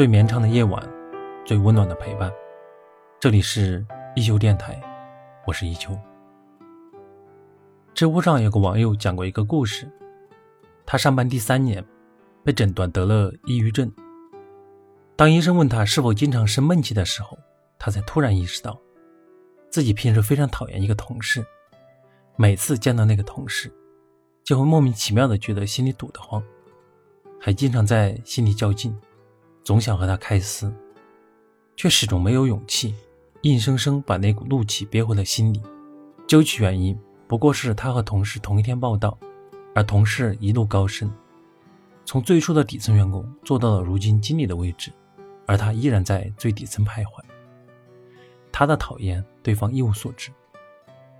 [0.00, 0.82] 最绵长的夜晚，
[1.44, 2.32] 最温暖的陪伴。
[3.20, 3.84] 这里是
[4.16, 4.80] 一休电台，
[5.46, 5.94] 我是一休。
[7.92, 9.86] 知乎上有个网友讲过一个故事，
[10.86, 11.84] 他上班第三年，
[12.42, 13.92] 被诊断得了抑郁症。
[15.16, 17.38] 当医生问他是否经常生闷气的时候，
[17.78, 18.80] 他才突然意识到，
[19.68, 21.44] 自己平时非常讨厌一个同事，
[22.36, 23.70] 每次见到那个同事，
[24.44, 26.42] 就会莫名其妙的觉得心里堵得慌，
[27.38, 28.98] 还经常在心里较劲。
[29.62, 30.72] 总想和他开撕，
[31.76, 32.94] 却始终没有勇气，
[33.42, 35.62] 硬生生把那股怒气憋回了心里。
[36.26, 39.16] 究其原因，不过是他和同事同一天报道，
[39.74, 41.12] 而同事一路高升，
[42.04, 44.92] 从最初的底层员工做到了如今经理的位置，
[45.46, 47.22] 而他依然在最底层徘徊。
[48.50, 50.30] 他的讨厌，对方一无所知，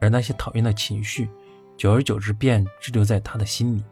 [0.00, 1.28] 而那些讨厌的情绪，
[1.76, 3.84] 久而久之便滞留在他的心里，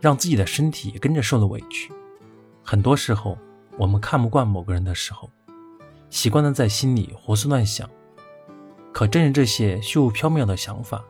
[0.00, 1.92] 让自己的身体也跟着受了委屈。
[2.62, 3.36] 很多时候。
[3.80, 5.30] 我们看不惯某个人的时候，
[6.10, 7.88] 习惯的在心里胡思乱想。
[8.92, 11.02] 可正是这些虚无缥缈的想法，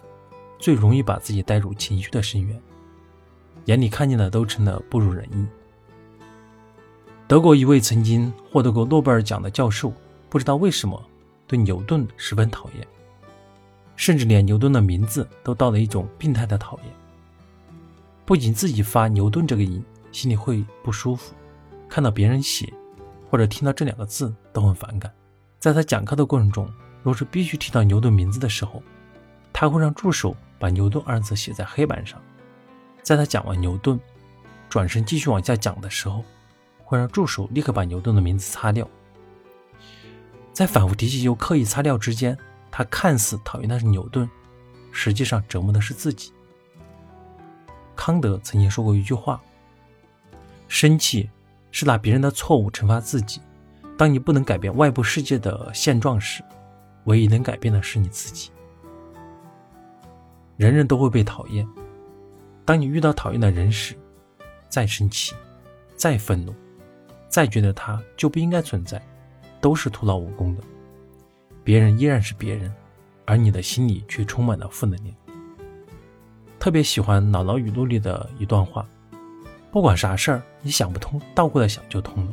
[0.57, 2.63] 最容易把自己带入情绪的深渊，
[3.65, 5.45] 眼里看见的都成了不如人意。
[7.27, 9.93] 德国一位曾经获得过诺贝尔奖的教授，
[10.29, 11.05] 不知道为什么
[11.49, 12.87] 对牛顿十分讨厌，
[13.97, 16.87] 甚至连牛顿的名字都到了一种病态的讨厌。
[18.25, 21.35] 不仅自己发牛顿这个音，心里会不舒服。
[21.91, 22.73] 看到别人写，
[23.29, 25.13] 或者听到这两个字都很反感。
[25.59, 28.81] 在他讲课的过程中，若是必须提到牛顿名字的时候，
[29.53, 32.23] 他会让助手把“牛顿”二字写在黑板上。
[33.03, 33.99] 在他讲完牛顿，
[34.69, 36.25] 转身继续往下讲的时候，
[36.85, 38.89] 会让助手立刻把牛顿的名字擦掉。
[40.53, 42.39] 在反复提起又刻意擦掉之间，
[42.71, 44.31] 他看似讨厌的是牛顿，
[44.93, 46.33] 实际上折磨的是自己。
[47.97, 49.43] 康德曾经说过一句话
[50.69, 51.29] ：“生气。”
[51.71, 53.41] 是拿别人的错误惩罚自己。
[53.97, 56.43] 当你不能改变外部世界的现状时，
[57.05, 58.51] 唯一能改变的是你自己。
[60.57, 61.67] 人人都会被讨厌。
[62.65, 63.95] 当你遇到讨厌的人时，
[64.69, 65.35] 再生气，
[65.97, 66.55] 再愤怒，
[67.29, 69.03] 再觉得他就不应该存在，
[69.61, 70.63] 都是徒劳无功的。
[71.63, 72.73] 别人依然是别人，
[73.27, 75.15] 而你的心里却充满了负能量。
[76.59, 78.87] 特别喜欢《姥姥语录》里的一段话。
[79.71, 82.33] 不管啥事儿，你想不通，倒过来想就通了。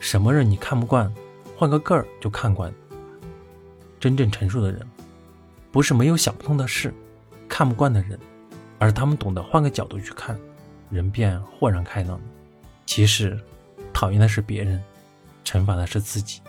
[0.00, 1.12] 什么人你看不惯，
[1.56, 2.72] 换个个儿就看惯。
[4.00, 4.84] 真正成熟的人，
[5.70, 6.92] 不是没有想不通的事，
[7.48, 8.18] 看不惯的人，
[8.80, 10.36] 而他们懂得换个角度去看，
[10.90, 12.20] 人便豁然开朗。
[12.86, 13.38] 其实，
[13.92, 14.82] 讨厌的是别人，
[15.44, 16.40] 惩罚的是自己。